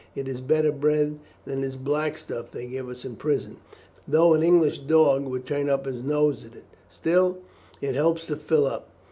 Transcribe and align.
It 0.15 0.27
is 0.27 0.41
better 0.41 0.71
bread 0.71 1.19
than 1.45 1.61
this 1.61 1.75
black 1.75 2.17
stuff 2.17 2.49
they 2.49 2.65
give 2.65 2.89
us 2.89 3.05
in 3.05 3.17
prison. 3.17 3.57
Though 4.07 4.33
an 4.33 4.41
English 4.41 4.79
dog 4.79 5.27
would 5.27 5.45
turn 5.45 5.69
up 5.69 5.85
his 5.85 6.01
nose 6.01 6.43
at 6.43 6.55
it, 6.55 6.65
still 6.89 7.37
it 7.81 7.93
helps 7.93 8.25
to 8.25 8.35
fill 8.37 8.65
up." 8.65 8.89